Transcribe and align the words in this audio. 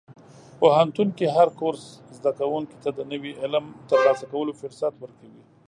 پوهنتون 0.59 1.07
کې 1.17 1.25
هر 1.35 1.47
کورس 1.59 1.83
زده 2.17 2.31
کوونکي 2.39 2.77
ته 2.83 2.89
د 2.97 2.99
نوي 3.11 3.31
علم 3.41 3.65
ترلاسه 3.89 4.25
کولو 4.33 4.51
فرصت 4.61 4.93
ورکوي. 4.99 5.43